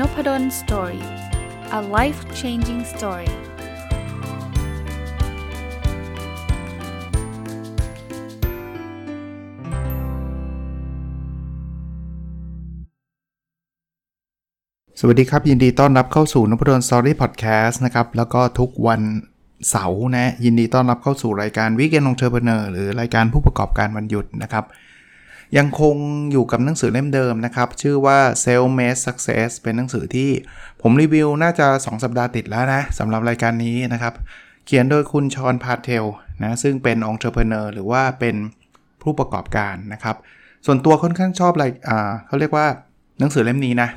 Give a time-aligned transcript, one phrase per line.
[0.00, 1.04] Nopadol Story
[1.78, 3.30] a life changing story
[15.00, 19.00] สวัสดีครับ ยินดีต้อนรับเข้าสู่นพดล Story Podcast นะครับ แล้วก็ทุกวัน
[19.70, 24.64] เสาร์นะ ยินดีต้อนรับเข้าสู่รายการ Weekend Entrepreneur หรือรายการผู้ประกอบการวันหยุดนะครับ
[25.58, 25.96] ยังคง
[26.32, 30.30] อยู่กับหนังสือเล่มเดิมนะครับ ชื่อว่า Self Made Success เป็นหนังสือที่
[30.82, 34.14] ผมรีวิวน่าจะ 2 สัปดาห์ติดแล้วนะสำหรับรายการนี้นะครับ
[34.66, 36.04] เขียนโดยคุณชอนพาเทล
[36.42, 38.36] นะซึ่งเป็น entrepreneur หรือว่าเป็น
[39.02, 40.16] ผู้ประกอบการนะครับ
[40.66, 42.66] ส่วนตัวค่อนข้างชอบอะไรอ่าเขาเรียกว่า
[43.18, 43.88] หนังสือเล่มนี้นะ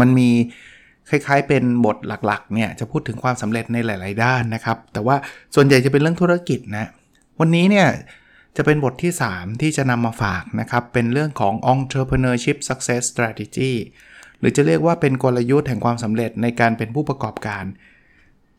[0.00, 0.28] มันมี
[1.10, 1.96] คล้ายๆ เป็นบท
[2.26, 5.16] หลักๆเนี่ยจะพูดถึงความสำเร็จในหลาย ๆ ด้านนะครับ แต่ว่า
[5.54, 6.86] ส่วนใหญ่จะเป็นเรื่องธุรกิจนะ
[7.40, 7.86] วันนี้เนี่ย
[8.56, 13.72] จะเป็นบทที่ 3 ที่จะนำมาฝากนะครับ เป็นเรื่องของ entrepreneurship success strategy
[14.38, 17.64] หรือจะเรียกว่าเป็นกลยุทธ์แห่งความสำเร็จในการเป็นผู้ประกอบการ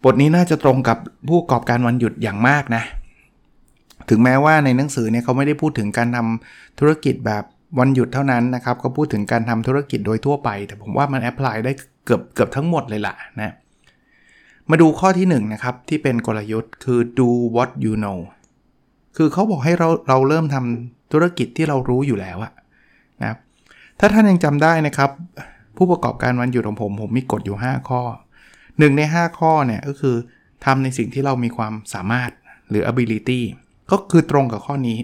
[0.03, 2.83] บทนี้น่าจะตรงกับผู้ประกอบการวันหยุดอย่างมากนะ
[4.09, 7.43] ถึงแม้ว่าในหนังสือเนี่ยเขาไม่ได้พูดถึงการทำธุรกิจแบบ
[7.79, 11.73] วันหยุดเท่านั้นนะครับเขาพูดถึงการทำธุรกิจโดยทั่วไป แต่ผมว่ามันแอพพลายได้
[12.05, 13.53] เกือบเกือบทั้งหมดเลยล่ะนะ
[14.69, 18.19] มาดูข้อที่1นนะครับที่เป็นกลยุทธ์คือ do what you know
[19.17, 22.51] คือเขาบอกให้เราเราเริ่มทำธุรกิจที่เรารู้อยู่แล้วอะ
[23.21, 23.37] นะครับ
[23.99, 25.09] ถ้าท่านยังจำได้นะครับ
[25.77, 28.01] ผู้ประกอบการวันหยุดของผม ผมมีกฎอยู่ 5 ข้อ
[28.49, 30.15] 1 ใน 5 ข้อเนี่ยก็คือ
[30.65, 32.31] ทำในสิ่งที่เรามีความสามารถ
[32.69, 33.41] หรือ ability
[33.91, 34.99] ก็คือตรงกับข้อนี้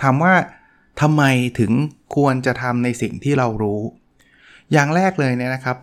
[0.00, 0.34] ถามว่า
[1.00, 1.22] ทำไม
[1.58, 1.72] ถึง
[2.16, 3.80] ควรจะทำในสิ่งที่เรารู้
[4.72, 5.76] อย่างแรกเลยเนี่ยนะครับ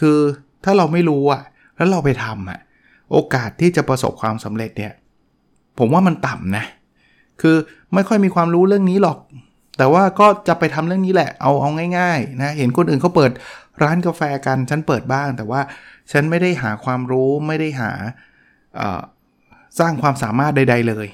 [0.00, 0.18] คือ
[0.64, 1.42] ถ้าเราไม่รู้อะ
[1.76, 2.60] แล้วเราไปทำอะ
[3.12, 4.92] โอกาสที่จะประสบความสำเร็จเนี่ย
[5.78, 6.64] ผมว่ามันต่ำนะ
[7.40, 7.56] คือ
[7.94, 9.18] ไม่ค่อยมีความรู้เรื่องนี้หรอก
[9.78, 13.30] แต่ว่าก็จะไปทำเรื่องนี้แหละ เอาเอาง่ายๆนะ เห็นคนอื่นเขาเปิด
[13.82, 15.60] ร้านกาแฟกัน ฉันเปิดบ้าง แต่ว่า
[16.12, 17.90] ฉันไม่ได้หาความรู้ ไม่ได้หา
[19.78, 21.06] สร้างความสามารถใด ๆ เลย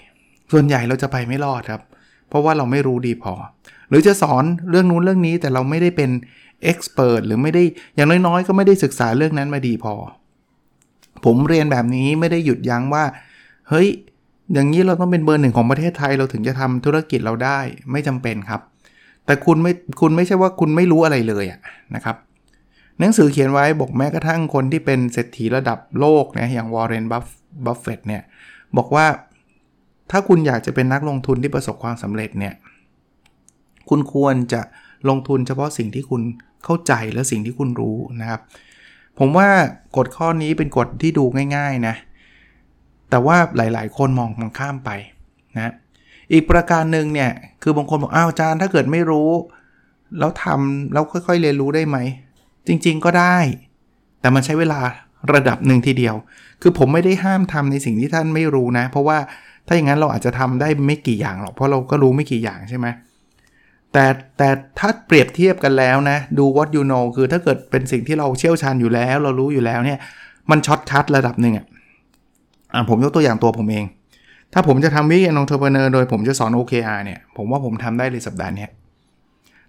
[0.52, 1.82] ส่วนใหญ่เราจะไปไม่รอดครับ
[2.28, 3.34] เพราะว่าเราไม่รู้ดีพอ
[3.88, 6.10] หรือจะสอนเรื่องนู้นเรื่องนี้ แต่เราไม่ได้เป็น
[6.62, 7.62] เอ็กซ์เพรสหรือไม่ได้
[7.94, 9.94] อย่างน้อยๆ ก็ไม่ได้ศึกษาเรื่องนั้นมาดีพอ
[11.24, 13.04] ผมเรียนแบบนี้ไม่ได้หยุดยั้งว่า
[13.68, 13.88] เฮ้ย
[14.52, 17.58] อย่างนี้เราต้องเป็นเบอร์หนึ่งของประเทศไทยเราถึงจะทำธุรกิจเราได้
[17.92, 18.60] ไม่จำเป็นครับ
[19.26, 21.60] แต่คุณไม่คุณไม่ใช่ว่าคุณไม่รู้อะไรเลยะ
[21.94, 22.16] นะครับ
[22.98, 27.26] หนังสือเขียนไว้บอกแม้กระทั่งคนที่เป็นเศรษฐีระดับโลกนะอย่างวอร์เรนบัฟ
[27.64, 28.22] บัฟเฟตเนี่ย
[28.76, 29.06] บอกว่า
[30.10, 32.54] ถ้าคุณอยากจะเป็นนักลงทุนที่ประสบความสำเร็จเนี่ย
[33.88, 34.60] คุณควรจะ
[35.08, 36.22] ลงทุนเฉพาะสิ่งที่คุณ
[36.64, 38.40] เข้าใจและสิ่งที่คุณรู้นะครับ
[39.18, 39.48] ผมว่า
[39.96, 41.24] กฎข้อนี้เป็นกฎที่ดู
[41.56, 41.94] ง่าย ๆ นะ
[43.10, 44.90] แต่ว่าหลาย ๆ คนมองมันข้ามไป
[45.56, 45.72] นะ
[46.32, 47.30] อีกประการหนึ่งเนี่ย
[47.62, 49.30] คือบางคนบอกอ้าวอาจารย์ถ้าเกิดไม่รู้
[50.18, 51.98] แล้วทำแล้วค่อยๆเรียนรู้ได้ไหม
[52.66, 53.36] จริงๆก็ได้
[54.20, 54.80] แต่มันใช้เวลา
[55.34, 56.14] ระดับหนึ่งทีเดียว
[56.62, 59.18] คือผมไม่ได้ห้ามทำในสิ่งที่ท่านไม่รู้นะ เพราะว่า
[59.66, 62.86] ถ้าอย่างนั้นเราอาจจะทำได้ไม่กี่อย่างหรอกเพราะเราก็รู้ไม่กี่อย่างใช่ไหม
[63.92, 64.04] แต่
[64.38, 64.48] แต่
[64.78, 69.98] ถ้าเปรียบเทียบกันแล้วนะ do what you know คือถ้าเกิดเป็นสิ่งที่เราเชี่ยวชาญอยู่แล้ว เรารู้อยู่แล้วเนี่ย
[70.50, 71.66] มัน shortcut ระดับหนึ่งอะ
[72.72, 73.84] อ่าผมยกตัวอย่างตัวผมเอง
[74.52, 78.66] ถ้าผมจะทำ Weekend Entrepreneur โดยผมจะสอน OKR เนี่ย ผมว่าผมทำได้เลยสัปดาห์นี้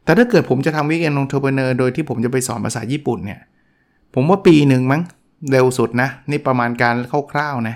[0.03, 3.39] แต่ถ้าเกิดผมจะทำวิกแอนองเทอร์เพเนอร์โดยที่ผมจะไปสอนภาษาญี่ปุ่นเนี่ย
[4.13, 5.01] ผมว่าปีหนึ่งมั้ง
[5.51, 6.95] เร็วสุดนะ นี่ประมาณการ
[7.31, 7.75] คร่าวๆนะ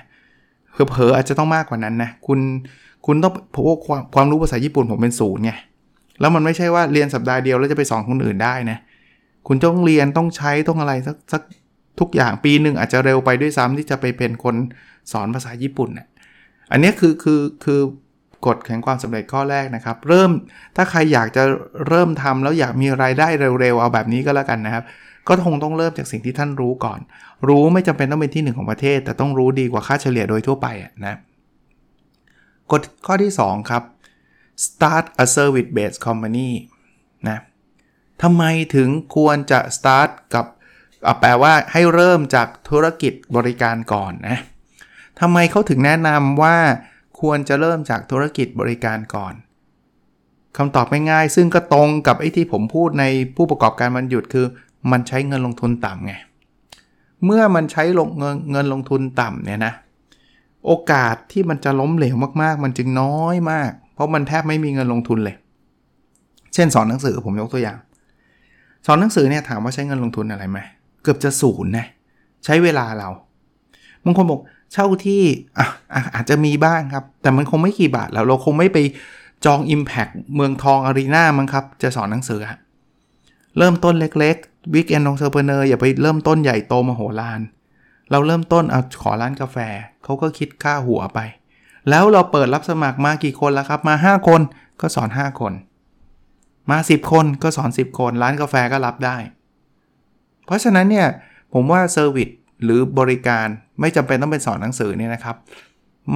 [0.74, 2.40] เผลอๆอาจจะต้องมากกว่านั้นนะ คุณ
[3.06, 5.52] คุณต้องเพราะว่าความความรู้ภาษาญี่ปุ่นผมเป็นศูนย์ไง
[6.20, 8.78] แล้วมันไม่ใช่ว่าเรียนสัปดาห์เดียวแล้วจะไปสอนคนอื่นได้นะ
[9.48, 11.42] คุณต้องเรียนต้องใช้ต้องอะไรสักสัก
[12.00, 14.56] ทุกอย่างปีหนึ่งอาจจะเร็วไปด้วยซ้ำที่จะไปเป็นคน
[15.12, 16.08] สอนภาษาญี่ปุ่นเนี่ย
[16.72, 17.82] อันนี้คือคือคือ
[18.46, 20.32] กฎแห่งความสำเร็จข้อแรกนะครับ เริ่ม
[20.76, 21.44] ถ้าใครอยากจะ
[21.88, 23.28] เริ่มทำแล้วอยากมีรายได้
[23.62, 24.84] เร็วๆเอาแบบนี้ก็แล้วกันนะครับ
[25.28, 27.00] ก็คงต้องเริ่มจากสิ่งที่ท่านรู้ก่อน
[27.48, 30.68] รู้ไม่จำเป็นต้องเป็นที่หนึ่งของประเทศ แต่ต้องรู้ดีกว่าค่าเฉลี่ยโดยทั่วไป
[31.06, 31.16] นะ
[32.72, 33.84] กฎข้อที่ 2 ครับ
[34.66, 36.50] start a service based company
[37.30, 37.40] นะ
[38.22, 38.44] ทำไม
[38.76, 40.46] ถึงควรจะ start กับ
[41.20, 44.38] แปลว่าให้เริ่มจากธุรกิจบริการก่อนนะ
[45.20, 46.58] ทำไมเขาถึงแนะนำว่า
[47.22, 49.34] ควรจะเริ่มจากธุรกิจบริการก่อน
[50.58, 53.06] คำตอบง่ายๆซึ่งก็ตรงกับไอ้ที่ผมพูดใน
[53.36, 54.46] ผู้ประกอบการมันหยุดคือ
[54.92, 56.14] มันใช้เงินลงทุนต่ำไง
[57.26, 59.74] เมื่อมันใช้ลงเงินเงินลงทุนต่ำเนี่ยนะ
[60.68, 65.36] โอกาสที่มันจะล้มเหลวมากๆ มันจึงน้อยมาก เพราะมันแทบไม่มีเงินลงทุนเลย
[66.54, 67.78] เช่นสอนหนังสือผมยกตัวอย่าง
[68.86, 70.60] สอนหนังสือเนี่ยถามว่าใช้เงินลงทุนอะไรไหม
[71.04, 71.88] เกือบจะศูนย์นะ
[72.46, 73.10] ใช้เวลาเรา
[74.04, 74.42] บางคนบอก
[74.74, 75.24] เช่าที่
[75.58, 75.68] อะ
[76.16, 78.78] อาจจะมีบ้างครับ แต่มันคงไม่กี่บาทแล้วเราคงไม่ไป
[79.46, 82.40] จอง Impact เมืองทองอารีนามั้งครับ จะสอนหนังสือ
[83.58, 87.42] เริ่มต้นเล็กๆ Weekend Entrepreneur อย่าไปเริ่มต้นใหญ่โตมโหฬาร
[88.12, 89.58] เราเริ่มต้นเอาขอร้านกาแฟ
[90.04, 91.20] เขาก็คิดค่าหัวไป
[91.90, 94.42] แล้วเราเปิดรับสมัครมากี่คนแล้วครับ มา 5 คน
[94.82, 95.54] ก็สอน 5 คน
[96.72, 99.18] มา 10 คนก็สอน 10 คน ร้านกาแฟก็รับได้
[100.46, 101.08] เพราะฉะนั้นเนี่ย
[101.54, 102.30] ผมว่าเซอร์วิส
[102.64, 103.48] หรือบริการ
[103.80, 105.36] ไม่จำเป็นต้องเป็นสอนหนังสือเนี่ยนะครับ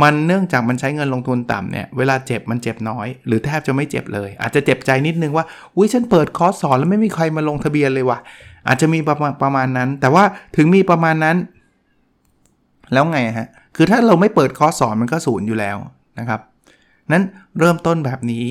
[0.02, 5.46] มันเนื่องจากมันใช้เงินลงทุนต่ำเนี่ยเวลาเจ็บมันเจ็บน้อย หรือแทบจะไม่เจ็บเลย อาจจะเจ็บใจนิดนึงว่า
[5.76, 8.20] อุ้ยฉันเปิดคอร์สสอนแล้วไม่มีใครมาลงทะเบียนเลยว่ะ
[8.68, 10.24] อาจจะมีประมาณประมาณนั้น แต่ว่า
[10.56, 11.38] ถึงมีประมาณนั้น
[12.94, 15.78] แล้วไงฮะคือถ้าเราไม่เปิดคอร์สสอนมันก็ศูนย์อยู่แล้ว
[16.20, 16.42] นะครับ
[17.12, 17.24] นั้น
[17.60, 18.46] เริ่มต้นแบบนี้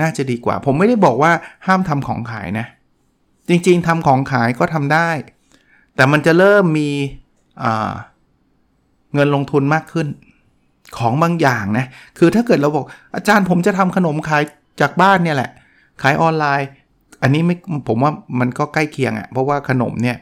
[0.00, 1.32] น่าจะดีกว่า ผมไม่ได้บอกว่า
[1.66, 2.66] ห้ามทำของขายนะ
[3.48, 5.08] จริงๆทำของขายก็ทำได้
[5.96, 6.90] แต่มันจะเริ่มมี
[9.14, 10.08] เงินลงทุนมากขึ้น
[10.98, 11.86] ของบางอย่างนะ
[12.18, 14.42] คือถ้าเกิดเราบอกอาจารย์ผมจะทำขนมขาย
[14.80, 15.50] จากบ้านเนี่ยแหละ
[16.02, 16.68] ขายออนไลน์
[17.22, 17.56] อันนี้ไม่
[17.88, 20.16] ผมว่ามันก็ใกล้เคียงอะ่ะ เพราะว่าขนมเนี่ย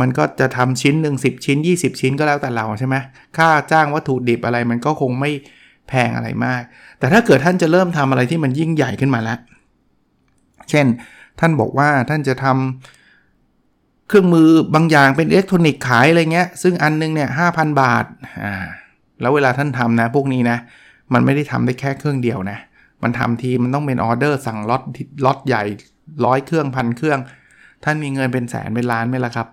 [0.00, 2.96] มันก็จะทำชิ้นหนึ่ง10ชิ้น 20 ชิ้นก็แล้วแต่เราใช่ไหม
[3.36, 5.30] ค่าจ้างวัตถุดิบอะไรมันก็คงไม่
[5.88, 6.62] แพงอะไรมาก
[6.98, 9.38] แต่ถ้าเกิดท่านจะเริ่มทำอะไรที่มันยิ่งใหญ่ขึ้นมาแล้ว
[10.70, 10.86] เช่น
[11.40, 18.04] ท่านบอกว่าท่านจะทำเครื่องมือบางอย่างเป็นอิเล็กทรอนิกส์ขายอะไรเงี้ย ซึ่งอันนึงเนี่ยห้าพันบาท
[18.42, 18.54] อ่า
[19.20, 20.58] แล้วเวลาท่านทำนะ พวกนี้นะ
[21.12, 22.58] มันไม่ได้ทำได้แค่เครื่องเดียวนะ
[23.02, 24.82] มันทำทีมันต้องเป็นออเดอร์สั่งล็อต
[25.24, 25.62] ล็อตใหญ่
[26.26, 27.18] ร้อยเครื่องพันเครื่อง
[27.84, 29.46] ท่านมีเงินเป็นแสนเป็นล้านไหมล่ะครับ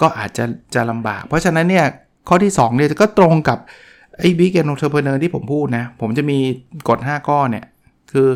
[0.00, 1.86] ก็อาจจะจะลำบาก เพราะฉะนั้นเนี่ย
[2.28, 3.58] ข้อที่2เนี่ยก็ตรงกับ
[4.18, 6.38] ไอ้ Weekend Entrepreneur ที่ผมพูดนะ ผมจะมี
[6.88, 7.64] กฎ 5 ข้อเนี่ย
[8.12, 8.28] คือ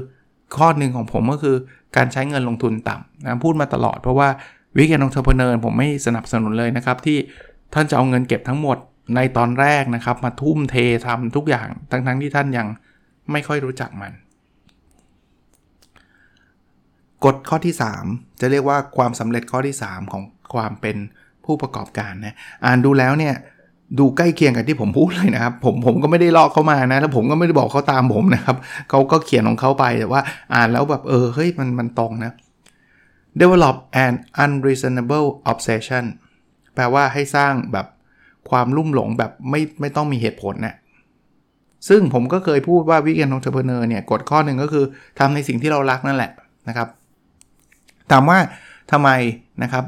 [0.56, 1.56] ข้อหนึ่งของผมก็คือ
[1.96, 4.28] การใช้เงินลงทุนต่ำนะพูดมาตลอดเพราะว่า
[4.76, 7.18] Weekend Entrepreneur ผมไม่สนับสนุนเลยนะครับ ที่
[7.74, 8.78] ท่านจะเอาเงินเก็บทั้งหมด
[9.16, 10.76] ในตอนแรกนะครับ มาทุ่มเท
[11.06, 12.66] ทำทุกอย่างทั้งๆที่ท่านยัง
[13.32, 14.12] ไม่ค่อยรู้จักมัน
[17.24, 17.74] กฎข้อที่
[18.08, 20.22] 3 จะเรียกว่าความสำเร็จข้อที่ 3 ของ
[20.54, 20.96] ความเป็น
[21.44, 23.34] ผู้ประกอบการนะอ่านดูแล้วเนี่ย
[23.98, 28.56] ดูใกล้เคียงกับที่ผมพูดเลยนะครับ ผมผมก็ไม่ได้ลอกเขามานะแล้วผมก็ไม่ได้บอกเขาตามผมนะครับ
[28.90, 30.22] เขาก็เขียนของเขาไปแต่ว่า
[30.54, 32.32] อ่านแล้วแบบเออเฮ้ยมันมันตรงนะ
[33.40, 36.04] develop an unreasonable obsession
[36.74, 37.86] แปลว่าให้สร้างแบบ
[38.50, 40.74] ความลุ่มหลงแบบไม่ไม่ต้องมีเหตุผลนะ
[41.88, 44.84] ซึ่งผมก็เคยพูดว่า Weekend Entrepreneur เนี่ยกฎข้อหนึ่งก็คือ
[45.18, 46.30] ทำในสิ่งที่เรารักนั่นแหละ
[46.68, 46.88] นะครับ
[48.10, 48.38] ถามว่า
[48.92, 49.10] ทำไม
[49.62, 49.84] นะครับ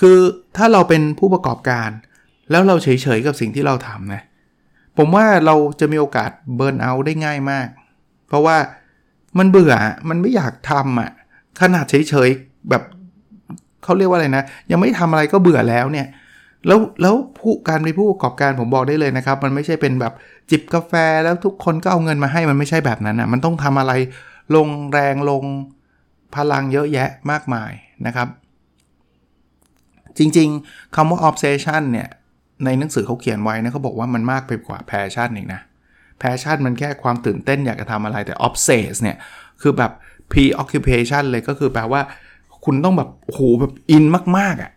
[0.00, 0.18] คือ
[0.56, 1.88] ถ้าเราเป็นผู้ประกอบการ
[2.50, 4.22] แล้วเราเฉยๆกับสิ่งที่เราทำนะ
[4.98, 7.68] ผมว่าเราจะมีโอกาสเบิร์นเอาได้ง่ายมาก
[8.28, 8.56] เพราะว่า
[9.38, 9.74] มันเบื่อ
[10.08, 11.10] มันไม่อยากทำอะ
[11.60, 12.82] ขนาดเฉยๆแบบ
[13.82, 16.06] เขาเรียกว่าอะไรนะ ยังไม่ทำอะไรก็เบื่อแล้วเนี่ย
[16.66, 20.12] แล้วแล้วผู้การเป็นผู้ประกอบการผมบอกได้เลยนะครับ มันไม่ใช่เป็นแบบ
[20.50, 20.92] จิบกาแฟ
[21.24, 23.92] แล้วทุกคนก็เอาเงินมาให้มันไม่ใช่แบบนั้นอะมันต้องทำอะไร
[24.56, 25.44] ลงแรงลง
[26.34, 27.72] พลังเยอะแยะมากมาย
[28.06, 28.28] นะครับ
[30.18, 32.08] จริงๆคำว่า obsession เนี่ย
[32.64, 35.60] ในหนังสือเขาเขียนไว้นะเขาบอกว่ามันมากไปกว่า passion อีกนะ
[36.18, 39.16] passion มันแค่ความตื่นเต้นอยากจะทำอะไรแต่ obsess เนี่ย
[39.62, 39.92] คือแบบ
[40.32, 42.00] preoccupation เลยก็คือแปลว่า
[42.64, 44.04] คุณต้องแบบโหแบบอิน
[44.38, 44.70] มากๆอะ่ะ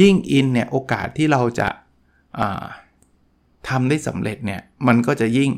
[0.00, 1.68] ยิ่งอินเนี่ย โอกาสที่เราจะ
[3.68, 5.50] ทำได้สำเร็จเนี่ย มันก็จะยิ่ง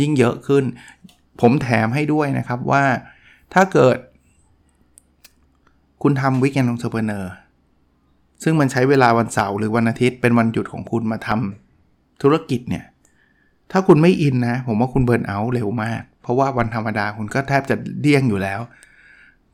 [0.00, 0.64] ยิ่งเยอะขึ้น
[1.40, 2.84] ผมแถมให้ด้วยนะครับว่า
[3.54, 3.96] ถ้าเกิด
[6.02, 7.32] คุณทำ Weekend Entrepreneur
[8.42, 12.84] ซึ่งมันใช้เวลาวันเสาร์หรือวันอาทิตย์เป็นวันหยุดของคุณมาทำธุรกิจเนี่ย
[13.72, 18.60] ถ้าคุณไม่อินนะ ผมว่าคุณ burnout เร็วมาก เพราะว่าวันธรรมดาคุณก็แทบจะเดี้ยงอยู่แล้ว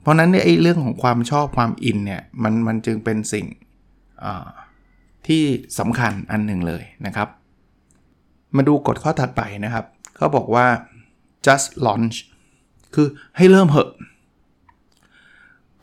[0.00, 3.46] เพราะนั้นเนี่ยไอ้เรื่องของความชอบความอินเนี่ยมันมันจึงเป็นสิ่ง
[5.26, 5.42] ที่
[5.78, 7.28] สำคัญอันหนึ่งเลยนะครับ
[8.56, 9.84] มาดูกฎข้อถัดไปนะครับ
[10.16, 10.66] เขาบอกว่า
[11.46, 12.16] just launch
[12.94, 13.90] คือให้เริ่มเหอะ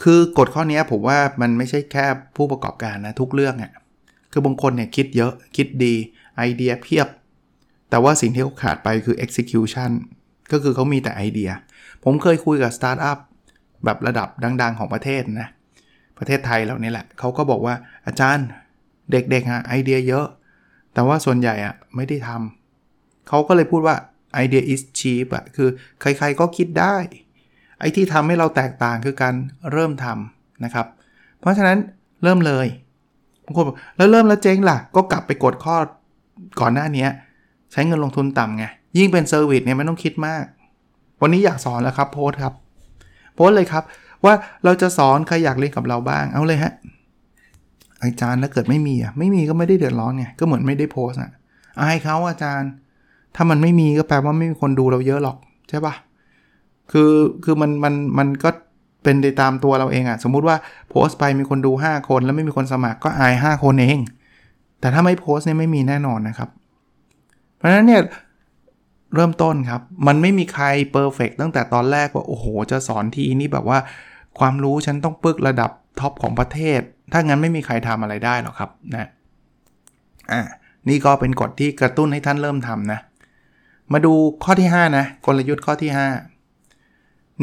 [0.04, 2.06] คือกฎข้อนี้ผมว่ามันไม่ใช่แค่
[2.36, 3.72] ผู้ประกอบการนะทุกเรื่องอะ่ะ
[4.32, 5.94] คือบางคนเนี่ยคิดเยอะคิดดี
[6.38, 7.08] ไอเดียเพียบ
[7.90, 9.92] แต่ว่าสิ่งที่เขาขาดไปคือ execution
[10.52, 11.50] ก็คือเขามีแต่ไอเดีย
[12.04, 13.18] ผมเคยคุยกับสตาร์ทอัพ
[13.86, 14.28] แบบระดับ
[14.62, 15.50] ดัง ๆ ของประเทศนะ
[16.18, 17.76] ประเทศไทยเรานี่แหละ เขาก็บอกว่า
[18.08, 18.48] อาจารย์
[19.12, 20.26] เด็กๆอะไอเดียเยอะ
[20.94, 23.96] แต่ว่าส่วนใหญ่อะไม่ได้ทำเขาก็เลยพูดว่า
[24.34, 25.70] ไอเดีย is cheap อะคือ
[26.02, 26.96] ใครๆก็คิดได้
[27.82, 29.34] ไอ้ที่ทำให้เราแตกต่างคือการ
[29.72, 30.86] เริ่มทำนะครับ
[31.40, 31.78] เพราะฉะนั้น
[32.24, 32.68] เริ่มเลย
[33.46, 35.76] บางคนบอกแล้วเริ่มแล้วเจ๊งล่ะ ก็กลับไปกฎข้อ
[36.60, 37.06] ก่อนหน้านี้
[37.72, 38.66] ใช้เงินลงทุนต่ำไง
[38.98, 40.44] ยิ่งเป็นเซอร์วิสเนี่ยไม่ต้องคิดมาก
[41.22, 42.54] วันนี้อยากสอนแล้วครับโพสครับ
[43.36, 43.84] โพสเลยครับ
[44.26, 44.34] ว่า
[44.64, 46.74] เราจะสอนใครอยากเรียนกับเราบ้างเอาเลยฮะ
[48.04, 51.32] อาจารย์แล้วเกิดไม่มีอะไม่มีก็ไม่ได้เดือดร้อนไงก็เหมือนไม่ได้โพสอะ
[51.80, 52.70] อายเขาอาจารย์
[53.36, 55.38] ถ้ามันไม่มีก็แปลว่าไม่มีคนดูเราเยอะหรอก
[55.70, 55.94] ใช่ปะ
[56.92, 57.12] คือ
[57.44, 58.50] คือมันมันมันก็
[59.04, 60.58] เป็นไปตามตัวเราเองอะสมมุติว่า
[60.90, 64.00] โพสต์ไปมีคนดู 5 คน แล้วไม่มีคนสมัครก็อาย 5 คนเอง
[64.80, 66.50] แต่ถ้าไม่โพสต์เนี่ยไม่มีแน่นอนนะครับ
[67.58, 68.02] เพราะฉะนั้นเนี่ย
[69.16, 73.80] เริ่มต้นครับ มันไม่มีใคร perfect ตั้งแต่ตอนแรกว่า โอ้โห จะสอนทีนี้แบบว่า
[74.40, 76.80] ความรู้ฉันต้องปึกระดับท็อปของประเทศ
[77.12, 79.10] ถ้างั้นไม่มีใครทำอะไรได้หรอกครับนะ
[80.32, 80.42] อ่า
[80.90, 83.00] นี่ก็เป็นกฎที่กระตุ้นให้ท่านเริ่มทำนะ
[83.94, 86.31] มาดูข้อที่ 5 นะ กลยุทธ์ข้อที่ 5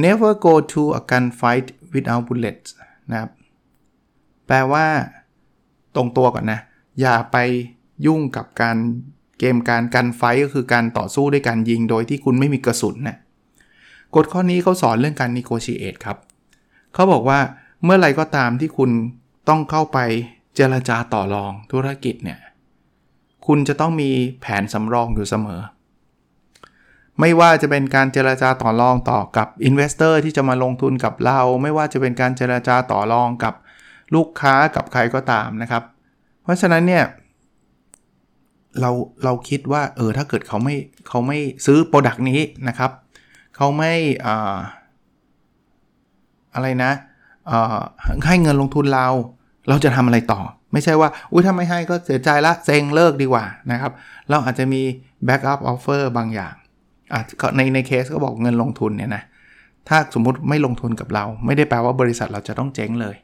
[0.04, 2.68] never go to a gunfight without bullets
[3.10, 3.30] นะครับ
[4.46, 4.86] แปลว่า
[5.96, 6.60] ตรงตัวก่อนนะ
[7.00, 7.36] อย่าไป
[8.06, 8.76] ยุ่งกับการ
[9.38, 13.16] เกมการ gunfight ก็คือการต่อสู้ด้วยการยิงโดยที่คุณไม่มีกระสุนนะ
[14.14, 16.18] กฎข้อนี้เขาสอนเรื่องการ negotiate ครับ
[16.94, 17.40] เขาบอกว่า
[17.84, 18.90] เมื่อไรก็ตามที่คุณ
[19.48, 19.98] ต้องเข้าไป
[20.54, 22.38] เจรจาต่อรองธุรกิจเนี่ย
[23.46, 25.60] คุณจะต้องมีแผนสำรองอยู่เสมอ
[27.20, 33.54] ไม่ว่าจะเป็นการเจรจาต่อรองต่อกับ investor ที่จะมาลงทุนกับเรา ไม่ว่าจะเป็นการเจรจาต่อรองกับ
[34.14, 35.82] ลูกค้ากับใครก็ตามนะครับ
[36.42, 37.04] เพราะฉะนั้นเนี่ย
[38.80, 38.90] เรา
[39.24, 40.76] เราคิดว่าเออถ้าเกิดเขาไม่
[41.08, 42.90] เขาไม่ซื้อโปรดักต์นี้นะครับ
[43.56, 43.92] เขาไม่
[44.26, 44.56] อ่า
[46.54, 46.92] อะไรนะ
[48.26, 49.08] ให้เงินลงทุนเรา
[49.68, 50.40] เราจะทำอะไรต่อ
[50.72, 53.92] ไม่ใช่ว่าอุ้ยถ้าไม่ให้ก็เสียใจละเซ็งเลิกดีกว่านะครับ
[54.30, 54.82] เราอาจจะมี
[55.28, 56.54] backup offer บางอย่าง
[57.56, 59.22] ในในเคสก็บอกเงินลงทุนเนี่ยนะ
[59.88, 63.16] ถ้าสมมุติไม่ลงทุนกับเรา ไม่ได้แปลว่าบริษัทเราจะต้องเจ๊งเลย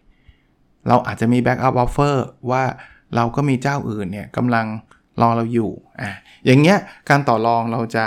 [0.88, 2.14] เราอาจจะมี backup offer
[2.50, 2.62] ว่า
[3.16, 4.66] เราก็มีเจ้าอื่นเนี่ยกำลัง
[5.20, 6.10] รอเราอยู่อะ
[6.46, 8.04] อย่างเงี้ยการต่อรองเราจะ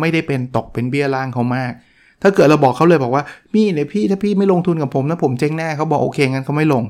[0.00, 1.72] ไม่ได้เป็นตกเป็นเบี้ยล่างเขามาก
[2.22, 6.84] ถ้าเกิดเราบอกเขาเลยบอกว่าพี่เนี่ยพี่ถ้าพี่ไม่ลงทุนกับผมนะผมเจ๊งแน่เขาบอกโอเคงั้นเขาไม่ลง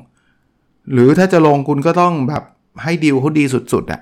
[0.93, 2.43] หรือถ้าจะลงคุณก็ต้องแบบ
[2.83, 4.01] ให้ดีลเขาดีสุดๆอะ่ะ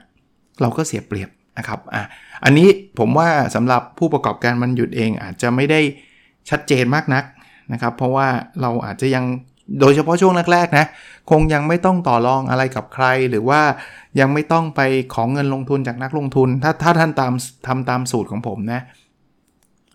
[0.61, 2.03] เราก็เสียเปรียบ นะครับอะ
[2.45, 2.69] อันนี้
[2.99, 5.81] ผมว่าสำหรับผู้ประกอบการมันหยุดเองอาจจะไม่ได้
[6.51, 7.25] ชัดเจนมากนัก
[7.73, 8.29] นะครับ เพราะว่า
[8.61, 9.25] เราอาจจะยัง
[9.81, 10.87] โดยเฉพาะช่วงแรกๆนะ
[11.31, 13.61] คงยังไม่ต้องต่อรองอะไรกับใคร หรือว่า
[14.21, 14.81] ยังไม่ต้องไป
[15.15, 17.33] ขอเงินลงทุนจากนักลงทุน ถ้าถ้าท่านตาม
[17.67, 18.83] ทำตามสูตรของผมนะ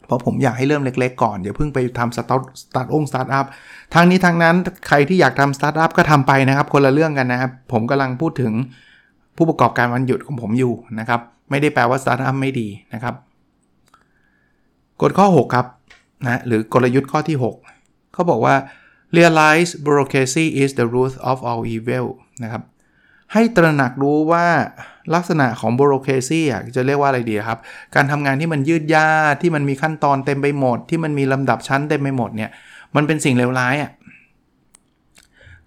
[0.06, 3.46] เพราะผมอยากให้เริ่มเล็กๆก่อนอย่าเพิ่งไปทำสตาร์ทสตาร์ทองสตาร์ทอัพ
[3.94, 4.56] ทางนี้ทางนั้น
[4.88, 8.54] ใครที่อยากทำสตาร์ทอัพก็ทำไปนะครับ คนละเรื่องกันนะครับ ผมกำลังพูดถึง
[9.38, 13.16] ผู้ประกอบการวันหยุดของผมอยู่นะครับ ไม่ได้แปลว่าสตาร์ทอัพไม่ดีนะครับ
[15.02, 15.68] กฎข้อ 6 ครับ
[16.26, 17.38] นะหรือกลยุทธ์ข้อที่
[17.76, 18.56] 6 เขาบอกว่า
[19.18, 22.06] realize bureaucracy is the root of all evil
[22.44, 22.64] นะครับ
[23.34, 24.48] ให้ตระหนักรู้ว่า
[25.16, 27.60] ลักษณะของ bureaucracy อะจะเรียกว่าอะไรดีครับ
[27.96, 32.52] การทำงานที่มันยืดยาดที่มันมีขั้นตอนเต็มไปหมด ที่มันมีลำดับชั้นเต็มไปหมดเนี่ย
[32.96, 33.92] มันเป็นสิ่งเลวร้ายอะ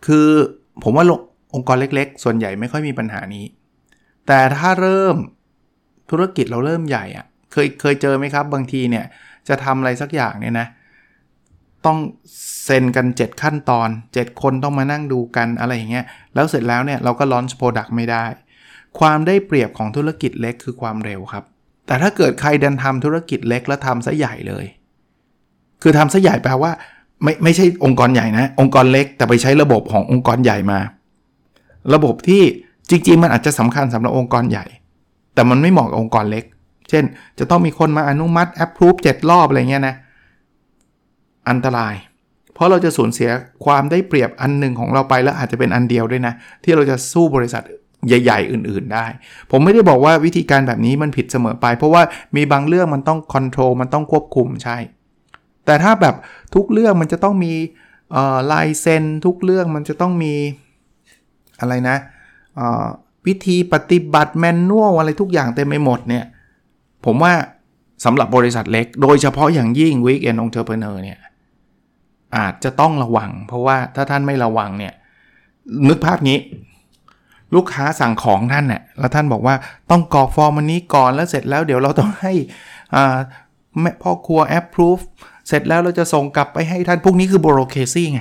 [0.06, 0.28] คือ
[0.82, 1.04] ผมว่า
[1.54, 3.44] องค์กรเล็กๆ ส่วนใหญ่ไม่ค่อยมีปัญหานี้
[4.26, 5.16] แต่ถ้าเริ่ม
[6.10, 9.04] ธุรกิจเราเริ่มใหญ่อะเคยเคยเจอไหมครับ บางทีเนี่ย
[9.48, 10.66] จะทำอะไรสักอย่างเนี่ยนะ
[11.86, 11.98] ต้อง
[12.64, 16.04] เซ็นกัน 7 ขั้นตอน 7 คนต้องมานั่งดูกันอะไรอย่างเงี้ย
[16.34, 18.24] แล้วเสร็จแล้วเนี่ยเราก็ลอนช์โปรดักต์ไม่ได้
[18.98, 21.44] ความได้เปรียบของธุรกิจเล็กคือความเร็วครับ
[21.86, 24.64] แต่ถ้าเกิดใครดันทำธุรกิจเล็กแล้วทำซะใหญ่เลย
[25.82, 26.72] คือทำซะใหญ่แปลว่า
[27.22, 30.78] ไม่ไม่ใช่องค์กรใหญ่นะ องค์กรเล็กแต่ไปใช้ระบบขององค์กรใหญ่มา
[31.94, 32.42] ระบบที่
[32.90, 34.66] จริงๆ มันอาจจะสำคัญสำหรับองค์กรใหญ่
[35.34, 36.44] แต่มันไม่เหมาะกับองค์กรเล็ก
[36.88, 37.04] เช่น
[37.38, 39.94] จะต้องมีคนมาอนุมัติแอปพรูฟเจ็ดรอบอะไรเงี้ยนะ
[41.48, 41.94] อันตราย
[42.54, 43.30] เพราะเราจะสูญเสีย
[43.64, 46.34] ความได้เปรียบอันหนึ่งของเราไปแล้วอาจจะเป็นอันเดียวด้วยนะ
[46.64, 47.62] ที่เราจะสู้บริษัท
[48.08, 49.06] ใหญ่ ๆ อื่น ๆ ได้
[49.50, 52.02] ผมไม่ได้บอกว่าวิธีการแบบนี้มันผิดเสมอไป เพราะว่า
[52.36, 54.76] มีบางเรื่องมันต้องคอนโทรลมันต้องควบคุมใช่
[55.66, 56.14] แต่ถ้าแบบ
[56.54, 57.52] ทุกเรื่องมันจะต้องมี
[58.52, 60.34] ลายเซ็นทุกเรื่องมันจะต้องมี
[61.60, 61.96] อะไรนะ
[63.26, 66.24] วิธีปฏิบัติแมนนวลอะไรทุกอย่างเต็มไปหมดเนี่ย
[67.04, 67.32] ผมว่า
[68.04, 71.18] สำหรับบริษัทเล็ก โดยเฉพาะอย่างยิ่ง Weekend Entrepreneur เนี่ย
[72.36, 74.92] อาจจะต้องระวัง เพราะว่าถ้าท่านไม่ระวังเนี่ย
[75.88, 76.38] นึกภาพนี้
[77.54, 79.54] ลูกค้าสั่งของท่านเนี่ยแล้วท่านบอกว่า
[79.90, 82.32] ต้องกรอกฟอร์มอันนี้ก่อนแล้วเสร็จแล้วเดี๋ยวเราต้องให้
[84.02, 84.98] พ่อครัว approve
[85.48, 88.20] เสร็จแล้วเราจะส่งกลับไปให้ท่านพวกนี้คือ bureaucracy ไง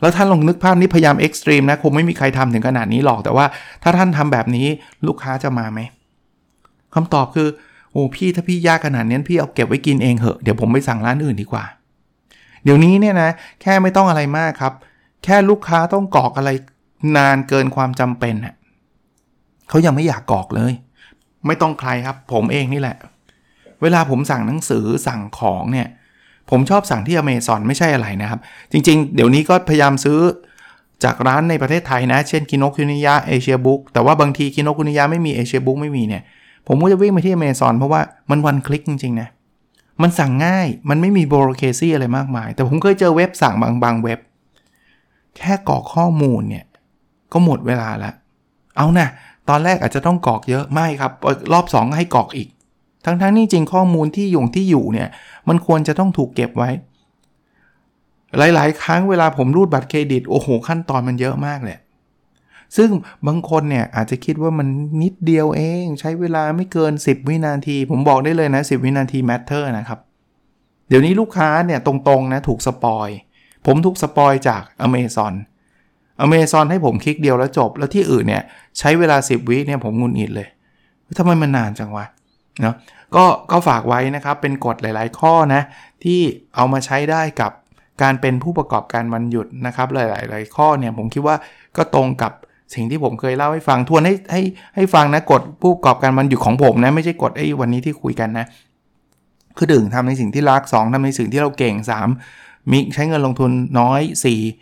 [0.00, 3.46] แล้วท่านลองนึกภาพนี้พยายาม extreme นะคงไม่มีใครทำถึงขนาดนี้หรอกแต่ว่า
[3.82, 4.66] ถ้าท่านทำแบบนี้
[5.06, 5.80] ลูกค้าจะมาไหม
[6.94, 7.48] คำตอบคือ
[7.92, 11.64] โอ้พี่ถ้าพี่ยากขนาดนี้พี่เอาเก็บไว้กินเองเหอะเดี๋ยวผมไปสั่งร้านอื่นดีกว่า
[12.64, 13.30] เดี๋ยวนี้เนี่ยนะ
[13.62, 14.72] แค่ไม่ต้องอะไรมากครับ
[15.24, 16.50] แค่ลูกค้าต้องกรอกอะไร
[17.16, 18.54] นานเกินความจำเป็นเน่ย
[19.68, 20.72] เขายังไม่อยากกรอกเลย
[21.46, 22.96] ไม่ต้องใครครับ ผมเองนี่แหละ
[23.82, 25.88] เวลาผมสั่งหนังสือสั่งของเนี่ย
[26.50, 28.40] ผมชอบสั่งที่อเมซอนไม่ใช่อะไรนะครับ
[28.72, 30.18] จริง ๆ เดี๋ยวนี้ก็พยายามซื้อ
[31.04, 36.22] จากร้านในประเทศไทยนะ เช่น Kinokuniya Asia Books แต่ว่าบางที Kinokuniya ไม่มี Asia Books ไม่มีเนี่ย
[36.68, 38.00] ผมก็จะวิ่งไปที่อเมซอนเพราะว่า
[38.30, 39.28] มัน one click จริงๆนะ
[40.02, 44.18] มันสั่งง่ายมันไม่มี bureaucracy อะไรมากมาย แต่ผมเคยเจอเว็บสั่งบางบางเว็บ
[45.36, 46.64] แค่กรอกข้อมูลเนี่ย
[47.32, 48.14] ก็หมดเวลาแล้ว
[48.76, 49.08] เอานะ
[49.48, 51.12] ตอนแรกอาจจะต้องกรอกเยอะไม่ครับ
[51.52, 52.48] รอบ 2 ให้กรอกอีก
[53.22, 55.08] ทั้งๆนี่จริงข้อมูลที่อยู่ที่อยู่เนี่ย
[55.48, 56.70] มันควรจะต้องถูกเก็บไว้
[58.54, 61.78] หลายๆ ครั้งเวลาผมรูดบัตรเครดิตโอ้โห ขั้นตอนมันเยอะมากเลย
[62.76, 62.90] ซึ่ง
[63.26, 64.68] บางคนเนี่ยอาจจะคิดว่ามัน
[65.02, 69.98] นิดเดียวเอง ใช้เวลาไม่เกิน 10 วินาที ผมบอกได้เลยนะ 10 วินาที matter นะครับ
[70.88, 73.08] เดี๋ยวนี้ลูกค้าเนี่ยตรงๆนะถูกสปอย
[73.66, 75.34] ผมถูกสปอยจาก Amazon
[76.24, 78.42] Amazon ให้ผมคลิกเดียวแล้วจบ แล้วที่อื่นเนี่ย
[78.78, 80.48] ใช้เวลา 10 วิเนี่ยผมงุนอิดเลย
[81.18, 82.06] ทำไมมันนานจังวะ
[82.64, 82.74] นะ
[83.16, 85.62] ก็ก็ฝากไว้นะครับ เป็นกฎหลาย ๆ ข้อนะ
[86.04, 86.20] ที่
[86.56, 87.52] เอามาใช้ได้กับ
[88.02, 89.98] การเป็นผู้ประกอบการวันหยุดนะครับ ห
[90.34, 91.36] ลายๆข้อเนี่ยผมคิดว่า
[91.76, 92.32] ก็ตรงกับ
[92.74, 94.42] สิ่งที่ผมเคยเล่าให้ฟังทวนให้ให้
[94.76, 98.46] ให้ฟังนะกฎผู้ประกอบการวันหยุดของผมนะไม่ใช่กฎไอ้วันนี้ที่คุยกันนะ
[99.56, 101.74] คือหนึ่งทำในสิ่งที่รัก 2ทำในสิ่งที่เราเก่ง
[102.24, 103.50] 3 มีใช้เงินลงทุน
[103.80, 104.00] น้อย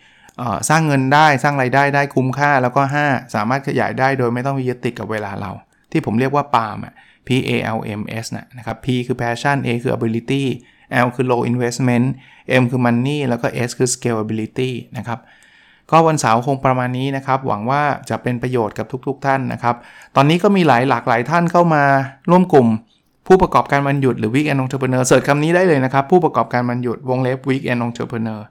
[0.03, 5.51] 4 สร้างเงินได้สร้างไรายได้ได้คุ้มค่าแล้วก็ 5 สามารถขยายได้โดยไม่ต้องไปยึดติดกับเวลาเรา
[5.91, 6.77] ที่ผมเรียกว่าปาล์ม
[7.27, 8.25] P A L M S
[8.57, 10.43] นะครับ P คือ passion A คือ ability
[11.05, 12.05] L คือ low investment
[12.61, 15.19] M คือ money แล้วก็ S คือ scalability นะครับ
[15.91, 19.75] ก็วันเสาร์คงประมาณนี้นะครับ หวังว่าจะเป็นประโยชน์กับทุกๆทท่านนะครับ
[20.15, 21.83] ตอนนี้ก็มีหลายหลากหลายท่านเข้ามา
[22.29, 22.67] ร่วมกลุ่ม
[23.27, 28.41] ผู้ประกอบการวันหยุดหรือ Weekend Entrepreneur เสิร์ชคำนี้ได้เลยนะครับ ผู้ประกอบการวันหยุดวงเล็บ Weekend Entrepreneur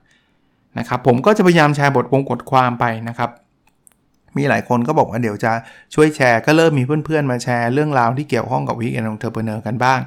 [0.78, 3.30] นะครับผมก็จะพยายามแชร์บทวงกฎความไปนะครับ
[4.38, 5.52] มีหลายคนก็บอกว่าเดี๋ยวจะ
[5.94, 10.00] ช่วยแชร์ ก็เริ่มมีเพื่อนๆมาแชร์เรื่องราวที่เกี่ยวข้องกับ Weekend Entrepreneur กันบ้าง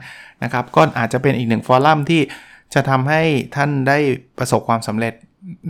[0.44, 2.22] นะครับก็อาจจะเป็นอีกหนึ่งฟอรัมที่
[2.74, 3.22] จะทำให้
[3.56, 3.98] ท่านได้
[4.38, 5.14] ประสบความสำเร็จ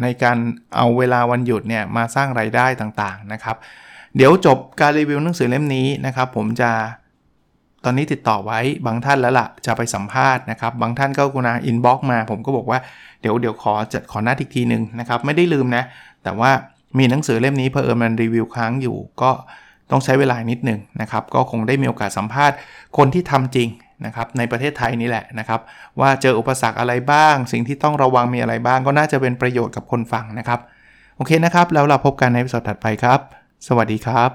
[0.01, 0.37] ในการ
[0.75, 3.55] เอาเวลาวันหยุดเนี่ยมาสร้างไรายได้ต่างๆนะครับ
[4.15, 6.71] เดี๋ยวจบการรีวิวหนังสือเล่มนี้นะครับ ผมจะ
[7.85, 12.79] ตอนนี้ติดต่อไว้บางท่านแล้วละ่ะจะไปสัมภาษณ์นะครับ บางท่านก็กุณาอินบ็อกมา ผมก็บอกว่า
[13.21, 15.83] เดี๋ยวเดี๋ยวขอจัดขอนัดอีกทีหนึ่งนะครับ ไม่ได้ลืมนะ
[16.23, 16.51] แต่ว่า
[16.97, 19.31] มีหนังสือเล่มนี้เพอเอิญมันรีวิวค้างอยู่ ก็
[19.91, 22.57] ต้องใช้เวลานิดหนึ่งนะครับ ก็คงได้มีโอกาสสัมภาษณ์
[22.97, 23.69] คนที่ทำจริง
[24.05, 25.59] นะครับในประเทศไทยนี่แหละนะครับ
[25.99, 30.59] ว่าเจออุปสรรคอะไรบ้าง สิ่งที่ต้องระวังมีอะไรบ้าง ก็น่าจะเป็นประโยชน์กับคนฟังนะครับ
[31.17, 33.19] โอเคนะครับ แล้วเราพบกันในวิดีโอถัดไปครับ
[33.67, 34.29] สวัสดีครับ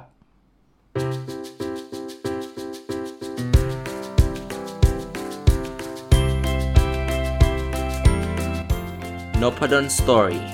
[9.43, 10.54] n o p a d o n Story